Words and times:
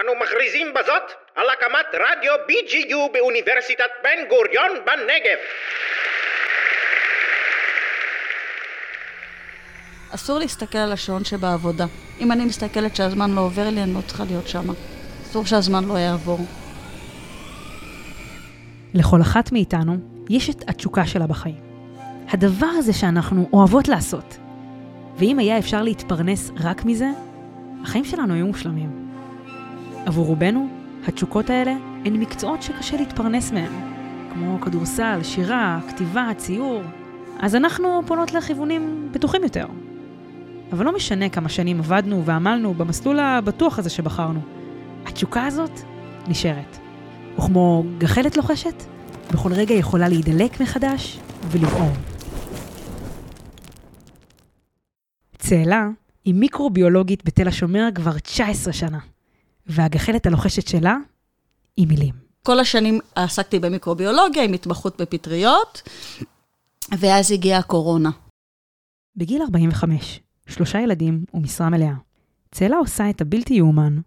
אנו 0.00 0.12
מכריזים 0.20 0.74
בזאת 0.74 1.12
על 1.34 1.50
הקמת 1.50 1.86
רדיו 1.94 2.32
BGU 2.48 3.12
באוניברסיטת 3.12 3.90
בן 4.02 4.28
גוריון 4.28 4.70
בנגב. 4.86 5.38
אסור 10.14 10.38
להסתכל 10.38 10.78
על 10.78 10.92
השעון 10.92 11.24
שבעבודה. 11.24 11.84
אם 12.20 12.32
אני 12.32 12.44
מסתכלת 12.44 12.96
שהזמן 12.96 13.30
לא 13.30 13.40
עובר 13.40 13.68
לי, 13.70 13.82
אני 13.82 13.94
לא 13.94 14.00
צריכה 14.06 14.24
להיות 14.24 14.48
שם. 14.48 14.64
אסור 15.22 15.46
שהזמן 15.46 15.84
לא 15.84 15.98
יעבור. 15.98 16.38
לכל 18.94 19.20
אחת 19.20 19.52
מאיתנו 19.52 19.96
יש 20.30 20.50
את 20.50 20.68
התשוקה 20.68 21.06
שלה 21.06 21.26
בחיים. 21.26 21.60
הדבר 22.28 22.66
הזה 22.66 22.92
שאנחנו 22.92 23.48
אוהבות 23.52 23.88
לעשות. 23.88 24.36
ואם 25.16 25.38
היה 25.38 25.58
אפשר 25.58 25.82
להתפרנס 25.82 26.50
רק 26.64 26.84
מזה, 26.84 27.08
החיים 27.82 28.04
שלנו 28.04 28.34
היו 28.34 28.46
מושלמים. 28.46 29.07
עבור 30.08 30.26
רובנו, 30.26 30.68
התשוקות 31.08 31.50
האלה 31.50 31.72
הן 32.04 32.16
מקצועות 32.16 32.62
שקשה 32.62 32.96
להתפרנס 32.96 33.52
מהם, 33.52 33.72
כמו 34.32 34.60
כדורסל, 34.60 35.20
שירה, 35.22 35.80
כתיבה, 35.88 36.30
ציור. 36.36 36.82
אז 37.38 37.54
אנחנו 37.54 38.02
פונות 38.06 38.32
לכיוונים 38.32 39.08
בטוחים 39.12 39.42
יותר. 39.42 39.66
אבל 40.72 40.84
לא 40.84 40.94
משנה 40.94 41.28
כמה 41.28 41.48
שנים 41.48 41.78
עבדנו 41.78 42.24
ועמלנו 42.24 42.74
במסלול 42.74 43.18
הבטוח 43.20 43.78
הזה 43.78 43.90
שבחרנו. 43.90 44.40
התשוקה 45.06 45.46
הזאת 45.46 45.80
נשארת. 46.28 46.78
וכמו 47.38 47.84
גחלת 47.98 48.36
לוחשת, 48.36 48.84
בכל 49.32 49.52
רגע 49.52 49.74
יכולה 49.74 50.08
להידלק 50.08 50.60
מחדש 50.60 51.20
ולבעור. 51.50 51.92
צאלה 55.38 55.88
היא 56.24 56.34
מיקרוביולוגית 56.34 57.24
בתל 57.24 57.48
השומר 57.48 57.88
כבר 57.94 58.18
19 58.18 58.72
שנה, 58.72 58.98
והגחלת 59.68 60.26
הלוחשת 60.26 60.68
שלה 60.68 60.96
היא 61.76 61.86
מילים. 61.86 62.14
כל 62.42 62.60
השנים 62.60 63.00
עסקתי 63.14 63.58
במיקרוביולוגיה 63.58 64.44
עם 64.44 64.52
התמחות 64.52 65.00
בפטריות, 65.00 65.82
ואז 66.98 67.32
הגיעה 67.32 67.58
הקורונה. 67.58 68.10
בגיל 69.16 69.42
45, 69.42 70.20
שלושה 70.46 70.80
ילדים 70.80 71.24
ומשרה 71.34 71.70
מלאה, 71.70 71.94
צאלה 72.52 72.76
עושה 72.76 73.10
את 73.10 73.20
הבלתי 73.20 73.54
יאומן 73.54 73.98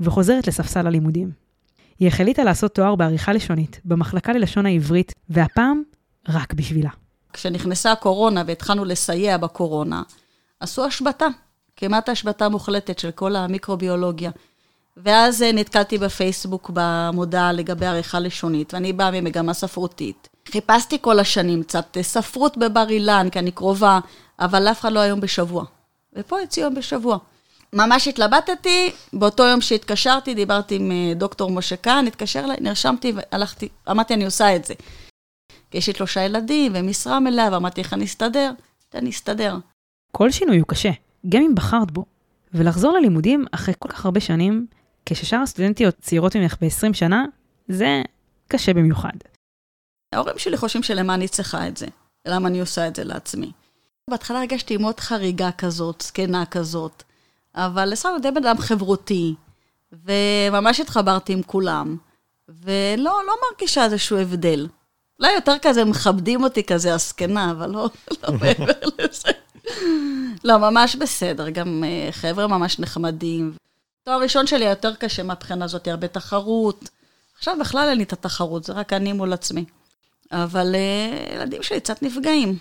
וחוזרת 0.00 0.46
לספסל 0.46 0.86
הלימודים. 0.86 1.30
היא 1.98 2.08
החליטה 2.08 2.44
לעשות 2.44 2.74
תואר 2.74 2.94
בעריכה 2.94 3.32
לשונית 3.32 3.80
במחלקה 3.84 4.32
ללשון 4.32 4.66
העברית, 4.66 5.12
והפעם 5.28 5.82
רק 6.28 6.54
בשבילה. 6.54 6.90
כשנכנסה 7.32 7.92
הקורונה 7.92 8.42
והתחלנו 8.46 8.84
לסייע 8.84 9.36
בקורונה, 9.36 10.02
עשו 10.60 10.84
השבתה, 10.84 11.26
כמעט 11.76 12.08
השבתה 12.08 12.48
מוחלטת 12.48 12.98
של 12.98 13.10
כל 13.10 13.36
המיקרוביולוגיה. 13.36 14.30
ואז 14.96 15.42
אה, 15.42 15.52
נתקלתי 15.52 15.98
בפייסבוק 15.98 16.70
במודעה 16.74 17.52
לגבי 17.52 17.86
עריכה 17.86 18.20
לשונית, 18.20 18.74
ואני 18.74 18.92
באה 18.92 19.10
ממגמה 19.10 19.54
ספרותית. 19.54 20.28
חיפשתי 20.48 20.98
כל 21.00 21.18
השנים 21.18 21.62
קצת 21.62 21.96
אה, 21.96 22.02
ספרות 22.02 22.56
בבר 22.56 22.88
אילן, 22.88 23.28
כי 23.32 23.38
אני 23.38 23.50
קרובה, 23.50 24.00
אבל 24.38 24.68
אף 24.68 24.80
אחד 24.80 24.92
לא 24.92 25.00
היום 25.00 25.20
בשבוע. 25.20 25.64
ופה 26.12 26.40
יוצא 26.40 26.60
יום 26.60 26.74
בשבוע. 26.74 27.18
ממש 27.72 28.08
התלבטתי, 28.08 28.90
באותו 29.12 29.42
יום 29.42 29.60
שהתקשרתי, 29.60 30.34
דיברתי 30.34 30.74
עם 30.74 30.90
אה, 30.90 31.14
דוקטור 31.14 31.50
משה 31.50 31.76
כהן, 31.76 32.06
התקשר 32.06 32.40
אליי, 32.44 32.56
נרשמתי 32.60 33.12
והלכתי, 33.16 33.68
אמרתי, 33.90 34.14
אני 34.14 34.24
עושה 34.24 34.56
את 34.56 34.64
זה. 34.64 34.74
יש 35.74 35.86
לי 35.86 35.94
שלושה 35.94 36.20
ילדים 36.20 36.72
ומשרה 36.74 37.20
מלאה, 37.20 37.48
ואמרתי, 37.52 37.80
איך 37.80 37.92
אני 37.92 38.04
אסתדר? 38.04 38.52
תן 38.88 38.98
לי 38.98 39.06
להסתדר. 39.06 39.56
כל 40.12 40.30
שינוי 40.30 40.58
הוא 40.58 40.66
קשה, 40.68 40.90
גם 41.28 41.42
אם 41.42 41.54
בחרת 41.54 41.90
בו. 41.90 42.04
ולחזור 42.54 42.92
ללימודים 42.92 43.44
אחרי 43.52 43.74
כל 43.78 43.88
כך 43.88 44.04
הרבה 44.04 44.20
שנים, 44.20 44.66
כששאר 45.06 45.38
הסטודנטיות 45.38 45.94
צעירות 46.00 46.36
ממך 46.36 46.56
ב-20 46.60 46.94
שנה, 46.94 47.24
זה 47.68 48.02
קשה 48.48 48.74
במיוחד. 48.74 49.12
ההורים 50.12 50.38
שלי 50.38 50.56
חושבים 50.56 50.82
שלמה 50.82 51.14
אני 51.14 51.28
צריכה 51.28 51.68
את 51.68 51.76
זה, 51.76 51.86
למה 52.28 52.48
אני 52.48 52.60
עושה 52.60 52.88
את 52.88 52.96
זה 52.96 53.04
לעצמי. 53.04 53.52
בהתחלה 54.10 54.38
הרגשתי 54.38 54.76
מאוד 54.76 55.00
חריגה 55.00 55.50
כזאת, 55.52 56.00
זקנה 56.06 56.46
כזאת, 56.46 57.02
אבל 57.54 57.84
לסבא 57.84 58.18
די 58.22 58.30
בן 58.30 58.46
אדם 58.46 58.58
חברותי, 58.58 59.34
וממש 59.92 60.80
התחברתי 60.80 61.32
עם 61.32 61.42
כולם, 61.42 61.96
ולא 62.48 63.20
לא 63.26 63.34
מרגישה 63.50 63.84
איזשהו 63.84 64.18
הבדל. 64.18 64.68
אולי 65.20 65.32
יותר 65.32 65.54
כזה 65.62 65.84
מכבדים 65.84 66.44
אותי 66.44 66.62
כזה 66.62 66.94
הזקנה, 66.94 67.50
אבל 67.50 67.70
לא, 67.70 67.88
לא 68.22 68.32
מעבר 68.40 68.72
לזה. 68.98 69.28
לא, 70.44 70.58
ממש 70.58 70.96
בסדר, 70.96 71.50
גם 71.50 71.84
uh, 71.84 72.12
חבר'ה 72.12 72.46
ממש 72.46 72.78
נחמדים. 72.78 73.52
תואר 74.08 74.20
ראשון 74.20 74.46
שלי 74.46 74.64
היה 74.64 74.70
יותר 74.70 74.94
קשה 74.94 75.22
מהבחינה 75.22 75.64
הזאת, 75.64 75.88
הרבה 75.88 76.08
תחרות. 76.08 76.90
עכשיו 77.36 77.56
בכלל 77.60 77.88
אין 77.88 77.98
לי 77.98 78.04
את 78.04 78.12
התחרות, 78.12 78.64
זה 78.64 78.72
רק 78.72 78.92
אני 78.92 79.12
מול 79.12 79.32
עצמי. 79.32 79.64
אבל 80.32 80.74
uh, 80.74 81.34
ילדים 81.34 81.62
שלי 81.62 81.80
קצת 81.80 82.02
נפגעים. 82.02 82.58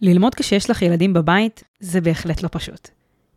ללמוד 0.00 0.34
כשיש 0.34 0.70
לך 0.70 0.82
ילדים 0.82 1.12
בבית, 1.12 1.64
זה 1.80 2.00
בהחלט 2.00 2.42
לא 2.42 2.48
פשוט. 2.52 2.88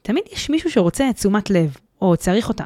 תמיד 0.02 0.24
יש 0.32 0.50
מישהו 0.50 0.72
שרוצה 0.72 1.10
תשומת 1.16 1.50
לב, 1.50 1.78
או 2.02 2.18
צריך 2.18 2.50
אותה, 2.50 2.66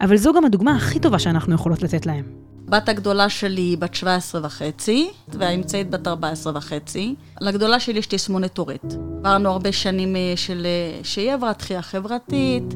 אבל 0.00 0.16
זו 0.16 0.32
גם 0.32 0.44
הדוגמה 0.44 0.76
הכי 0.76 1.00
טובה 1.00 1.18
שאנחנו 1.18 1.54
יכולות 1.54 1.82
לתת 1.82 2.06
להם. 2.06 2.49
בת 2.70 2.88
הגדולה 2.88 3.28
שלי 3.28 3.60
היא 3.60 3.78
בת 3.78 3.94
17 3.94 4.40
וחצי, 4.44 5.10
והאמצעית 5.28 5.90
בת 5.90 6.08
14 6.08 6.52
וחצי. 6.56 7.14
לגדולה 7.40 7.80
שלי 7.80 7.98
יש 7.98 8.06
תסמונת 8.06 8.52
טורט. 8.52 8.94
עברנו 9.18 9.50
הרבה 9.50 9.72
שנים 9.72 10.16
אה, 10.16 10.32
של 10.36 10.66
אה, 10.66 11.00
שהיא 11.04 11.32
עברה 11.32 11.52
דחייה 11.52 11.82
חברתית, 11.82 12.74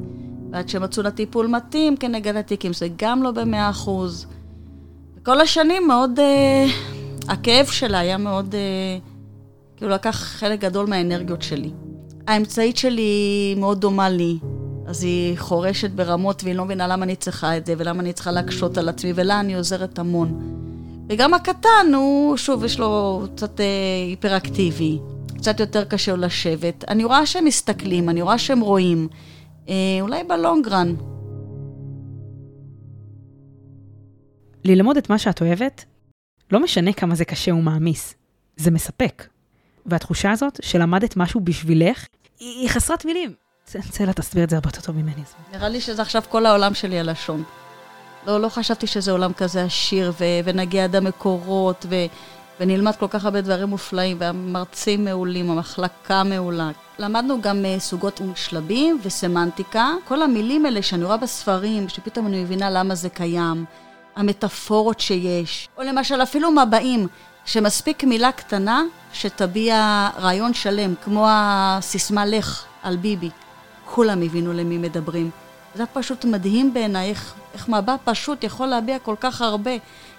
ועד 0.53 0.69
שמצאו 0.69 1.03
לה 1.03 1.11
טיפול 1.11 1.47
מתאים 1.47 1.97
כנגד 1.97 2.37
התיקים, 2.37 2.73
זה 2.73 2.89
גם 2.97 3.23
לא 3.23 3.31
במאה 3.31 3.71
אחוז. 3.71 4.27
כל 5.23 5.41
השנים 5.41 5.89
מאוד, 5.89 6.19
uh, 6.19 6.73
הכאב 7.29 7.67
שלה 7.67 7.99
היה 7.99 8.17
מאוד, 8.17 8.55
uh, 8.55 9.77
כאילו 9.77 9.91
לקח 9.91 10.17
חלק 10.17 10.61
גדול 10.61 10.87
מהאנרגיות 10.87 11.43
שלי. 11.43 11.71
האמצעית 12.27 12.77
שלי 12.77 13.55
מאוד 13.59 13.81
דומה 13.81 14.09
לי, 14.09 14.39
אז 14.95 15.05
היא 15.05 15.39
חורשת 15.39 15.91
ברמות 15.91 16.45
והיא 16.45 16.55
לא 16.55 16.65
מבינה 16.65 16.87
למה 16.87 17.05
אני 17.05 17.17
צריכה 17.17 17.57
את 17.57 17.67
זה 17.67 17.75
ולמה 17.79 18.01
אני 18.01 18.13
צריכה 18.13 18.31
להקשות 18.31 18.79
על 18.79 18.89
עצמי 18.89 19.13
ולה 19.15 19.41
אני 19.41 19.55
עוזרת 19.55 19.99
המון. 19.99 20.41
וגם 21.09 21.35
הקטן 21.35 21.93
הוא, 21.95 22.37
שוב, 22.37 22.65
יש 22.65 22.79
לו 22.79 23.23
קצת 23.37 23.61
אה, 23.61 23.67
היפראקטיבי, 24.09 24.99
קצת 25.37 25.61
יותר 25.61 25.85
קשה 25.85 26.13
לו 26.17 26.23
לשבת. 26.23 26.85
אני 26.89 27.05
רואה 27.05 27.27
שהם 27.27 27.45
מסתכלים, 27.45 28.09
אני 28.09 28.23
רואה 28.23 28.39
שהם 28.39 28.61
רואים. 28.61 29.09
אה, 29.69 29.75
אולי 30.01 30.25
בלונגרן. 30.25 30.95
ללמוד 34.65 34.97
את 34.97 35.11
מה 35.11 35.19
שאת 35.19 35.41
אוהבת, 35.41 35.85
לא 36.51 36.63
משנה 36.63 36.93
כמה 36.93 37.15
זה 37.15 37.25
קשה 37.25 37.55
ומעמיס, 37.55 38.15
זה 38.57 38.71
מספק. 38.71 39.29
והתחושה 39.87 40.31
הזאת 40.31 40.61
שלמדת 40.63 41.17
משהו 41.17 41.41
בשבילך, 41.41 42.07
היא 42.41 42.69
חסרת 42.69 43.05
מילים. 43.05 43.44
צלצלה 43.65 44.13
תסביר 44.13 44.45
את 44.45 44.51
זה 44.51 44.57
הרבה 44.57 44.69
יותר 44.69 44.81
טוב 44.81 44.97
ממני. 44.97 45.23
נראה 45.53 45.69
לי 45.69 45.81
שזה 45.81 46.03
עכשיו 46.03 46.23
כל 46.29 46.47
העולם 46.47 46.75
שלי 46.75 47.01
הלשון. 47.01 47.43
לא, 48.27 48.41
לא 48.41 48.49
חשבתי 48.49 48.87
שזה 48.87 49.13
עולם 49.13 49.33
כזה 49.33 49.65
עשיר, 49.65 50.13
ו- 50.21 50.25
ונגיע 50.45 50.85
עד 50.85 50.97
המקורות, 50.97 51.87
ו- 51.91 52.07
ונלמד 52.61 52.97
כל 52.97 53.09
כך 53.11 53.25
הרבה 53.25 53.41
דברים 53.41 53.69
מופלאים, 53.69 54.17
והמרצים 54.21 55.05
מעולים, 55.05 55.51
המחלקה 55.51 56.23
מעולה. 56.23 56.71
למדנו 56.99 57.41
גם 57.43 57.65
uh, 57.65 57.81
סוגות 57.81 58.21
שלבים 58.35 58.99
וסמנטיקה. 59.03 59.93
כל 60.09 60.23
המילים 60.23 60.67
האלה 60.67 60.83
שאני 60.83 61.05
רואה 61.05 61.17
בספרים, 61.17 61.89
שפתאום 61.89 62.27
אני 62.27 62.43
מבינה 62.45 62.71
למה 62.71 62.95
זה 62.95 63.09
קיים, 63.09 63.65
המטאפורות 64.17 65.01
שיש, 65.01 65.69
או 65.79 65.83
למשל 65.83 66.23
אפילו 66.23 66.51
מבעים, 66.51 67.07
שמספיק 67.45 68.05
מילה 68.05 68.33
קטנה 68.33 68.83
שתביע 69.13 70.09
רעיון 70.19 70.55
שלם, 70.55 70.95
כמו 71.05 71.27
הסיסמה 71.29 72.27
לך 72.27 72.65
על 72.83 72.97
ביבי. 72.97 73.31
כולם 73.85 74.23
הבינו 74.23 74.53
למי 74.53 74.79
מדברים. 74.79 75.31
זה 75.75 75.87
פשוט 75.87 76.25
מדהים 76.25 76.75
בעיניי, 76.75 77.11
איך, 77.11 77.35
איך 77.55 77.69
מבע 77.69 77.97
פשוט 78.05 78.45
יכול 78.45 78.67
להביע 78.67 78.99
כל 78.99 79.15
כך 79.21 79.43
הרבה. 79.43 79.71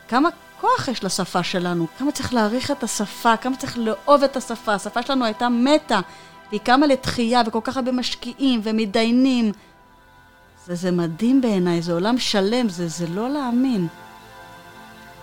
כמה 0.07 0.29
כוח 0.61 0.87
יש 0.87 1.03
לשפה 1.03 1.43
שלנו, 1.43 1.87
כמה 1.97 2.11
צריך 2.11 2.33
להעריך 2.33 2.71
את 2.71 2.83
השפה, 2.83 3.37
כמה 3.37 3.55
צריך 3.57 3.77
לאהוב 3.77 4.23
את 4.23 4.37
השפה. 4.37 4.73
השפה 4.73 5.01
שלנו 5.01 5.25
הייתה 5.25 5.49
מתה, 5.49 5.99
והיא 6.49 6.61
קמה 6.61 6.87
לתחייה, 6.87 7.41
וכל 7.47 7.59
כך 7.63 7.77
הרבה 7.77 7.91
משקיעים 7.91 8.61
ומתדיינים. 8.63 9.51
זה, 10.65 10.75
זה 10.75 10.91
מדהים 10.91 11.41
בעיניי, 11.41 11.81
זה 11.81 11.93
עולם 11.93 12.17
שלם, 12.17 12.69
זה, 12.69 12.87
זה 12.87 13.07
לא 13.07 13.29
להאמין. 13.29 13.87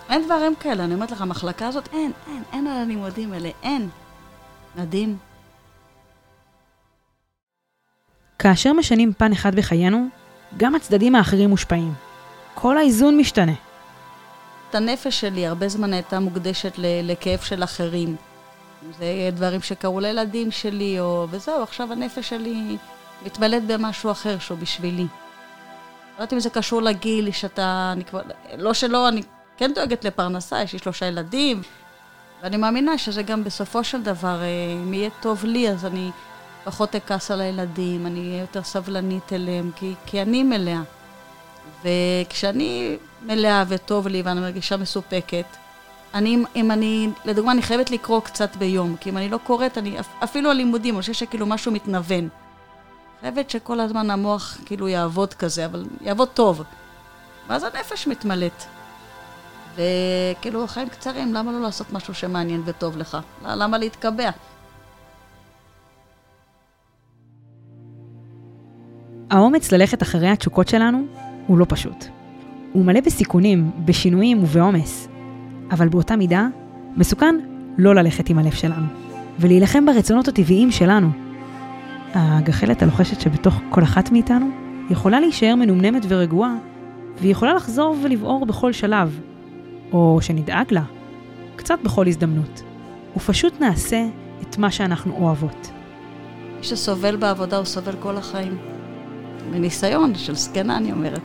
אין 0.09 0.25
דברים 0.25 0.55
כאלה, 0.55 0.83
אני 0.83 0.93
אומרת 0.93 1.11
לך, 1.11 1.21
המחלקה 1.21 1.67
הזאת, 1.67 1.89
אין, 1.93 2.11
אין, 2.27 2.43
אין 2.53 2.67
על 2.67 2.77
הלימודים 2.77 3.33
האלה, 3.33 3.49
אין. 3.63 3.89
מדהים. 4.75 5.17
כאשר 8.43 8.73
משנים 8.73 9.13
פן 9.13 9.31
אחד 9.31 9.55
בחיינו, 9.55 10.07
גם 10.57 10.75
הצדדים 10.75 11.15
האחרים 11.15 11.49
מושפעים. 11.49 11.93
כל 12.53 12.77
האיזון 12.77 13.17
משתנה. 13.17 13.53
את 14.69 14.75
הנפש 14.75 15.19
שלי 15.19 15.47
הרבה 15.47 15.67
זמן 15.67 15.93
הייתה 15.93 16.19
מוקדשת 16.19 16.73
לכאב 16.77 17.39
של 17.39 17.63
אחרים. 17.63 18.15
זה 18.97 19.05
דברים 19.33 19.61
שקרו 19.61 19.99
לילדים 19.99 20.51
שלי, 20.51 20.99
או... 20.99 21.27
וזהו, 21.29 21.63
עכשיו 21.63 21.91
הנפש 21.91 22.29
שלי 22.29 22.77
מתמלאת 23.25 23.65
במשהו 23.67 24.11
אחר 24.11 24.39
שהוא 24.39 24.57
בשבילי. 24.57 25.03
לא 25.03 25.07
יודעת 26.17 26.33
אם 26.33 26.39
זה 26.39 26.49
קשור 26.49 26.81
לגיל, 26.81 27.31
שאתה, 27.31 27.89
אני 27.91 28.03
כבר, 28.03 28.21
לא 28.57 28.73
שלא, 28.73 29.07
אני 29.07 29.21
כן 29.57 29.71
דואגת 29.75 30.05
לפרנסה, 30.05 30.63
יש 30.63 30.73
לי 30.73 30.79
שלושה 30.79 31.05
ילדים, 31.05 31.61
ואני 32.41 32.57
מאמינה 32.57 32.97
שזה 32.97 33.23
גם 33.23 33.43
בסופו 33.43 33.83
של 33.83 34.01
דבר, 34.01 34.41
אה, 34.41 34.73
אם 34.83 34.93
יהיה 34.93 35.09
טוב 35.21 35.45
לי, 35.45 35.69
אז 35.69 35.85
אני 35.85 36.11
פחות 36.63 36.95
אכעס 36.95 37.31
על 37.31 37.41
הילדים, 37.41 38.05
אני 38.05 38.19
אהיה 38.19 38.41
יותר 38.41 38.63
סבלנית 38.63 39.33
אליהם, 39.33 39.71
כי, 39.75 39.93
כי 40.05 40.21
אני 40.21 40.43
מלאה. 40.43 40.81
וכשאני 41.83 42.97
מלאה 43.21 43.63
וטוב 43.67 44.07
לי 44.07 44.21
ואני 44.21 44.39
מרגישה 44.39 44.77
מסופקת, 44.77 45.45
אני, 46.13 46.43
אם 46.55 46.71
אני, 46.71 47.09
לדוגמה, 47.25 47.51
אני 47.51 47.61
חייבת 47.61 47.91
לקרוא 47.91 48.21
קצת 48.21 48.55
ביום, 48.55 48.95
כי 48.99 49.09
אם 49.09 49.17
אני 49.17 49.29
לא 49.29 49.37
קוראת, 49.37 49.77
אני, 49.77 49.97
אפילו 50.23 50.51
הלימודים, 50.51 50.95
אני 50.95 51.01
חושבת 51.01 51.15
שכאילו 51.15 51.45
משהו 51.45 51.71
מתנוון. 51.71 52.29
חייבת 53.21 53.49
שכל 53.49 53.79
הזמן 53.79 54.11
המוח 54.11 54.57
כאילו 54.65 54.87
יעבוד 54.87 55.33
כזה, 55.33 55.65
אבל 55.65 55.85
יעבוד 56.01 56.27
טוב. 56.33 56.63
ואז 57.47 57.63
הנפש 57.63 58.07
מתמלאת. 58.07 58.63
וכאילו, 59.75 60.63
החיים 60.63 60.89
קצרים, 60.89 61.33
למה 61.33 61.51
לא 61.51 61.61
לעשות 61.61 61.93
משהו 61.93 62.13
שמעניין 62.13 62.61
וטוב 62.65 62.97
לך? 62.97 63.17
למה 63.45 63.77
להתקבע? 63.77 64.29
האומץ 69.33 69.71
ללכת 69.71 70.01
אחרי 70.01 70.29
התשוקות 70.29 70.67
שלנו 70.67 71.05
הוא 71.47 71.57
לא 71.57 71.65
פשוט. 71.69 72.05
הוא 72.73 72.85
מלא 72.85 73.01
בסיכונים, 73.01 73.71
בשינויים 73.85 74.43
ובעומס. 74.43 75.07
אבל 75.71 75.89
באותה 75.89 76.15
מידה, 76.15 76.47
מסוכן 76.95 77.35
לא 77.77 77.95
ללכת 77.95 78.29
עם 78.29 78.39
הלב 78.39 78.51
שלנו, 78.51 78.85
ולהילחם 79.39 79.85
ברצונות 79.85 80.27
הטבעיים 80.27 80.71
שלנו. 80.71 81.09
הגחלת 82.13 82.81
הלוחשת 82.81 83.21
שבתוך 83.21 83.61
כל 83.69 83.83
אחת 83.83 84.11
מאיתנו 84.11 84.49
יכולה 84.89 85.19
להישאר 85.19 85.55
מנומנמת 85.55 86.05
ורגועה, 86.07 86.55
והיא 87.19 87.31
יכולה 87.31 87.53
לחזור 87.53 87.95
ולבעור 88.03 88.45
בכל 88.45 88.71
שלב, 88.71 89.19
או 89.91 90.17
שנדאג 90.21 90.65
לה, 90.71 90.83
קצת 91.55 91.79
בכל 91.83 92.07
הזדמנות, 92.07 92.63
ופשוט 93.17 93.61
נעשה 93.61 94.05
את 94.41 94.57
מה 94.57 94.71
שאנחנו 94.71 95.13
אוהבות. 95.17 95.71
מי 96.57 96.63
שסובל 96.63 97.15
בעבודה 97.15 97.57
הוא 97.57 97.65
סובל 97.65 97.95
כל 97.99 98.17
החיים. 98.17 98.57
מניסיון 99.51 100.15
של 100.15 100.35
זקנה, 100.35 100.77
אני 100.77 100.91
אומרת. 100.91 101.21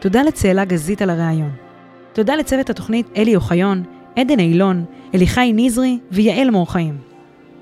תודה 0.00 0.22
לצאלה 0.22 0.64
גזית 0.64 1.02
על 1.02 1.10
הריאיון. 1.10 1.50
תודה 2.12 2.36
לצוות 2.36 2.70
התוכנית 2.70 3.06
אלי 3.16 3.36
אוחיון, 3.36 3.82
עדן 4.16 4.38
אילון, 4.38 4.84
אליחי 5.14 5.52
נזרי 5.54 5.98
ויעל 6.10 6.50
מור 6.50 6.72
חיים. 6.72 6.98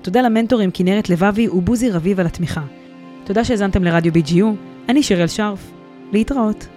תודה 0.01 0.21
למנטורים 0.21 0.69
כנרת 0.73 1.09
לבבי 1.09 1.49
ובוזי 1.49 1.89
רביב 1.89 2.19
על 2.19 2.25
התמיכה. 2.25 2.61
תודה 3.23 3.43
שהאזנתם 3.43 3.83
לרדיו 3.83 4.13
BGU, 4.13 4.45
אני 4.89 5.03
שיראל 5.03 5.27
שרף. 5.27 5.71
להתראות. 6.11 6.67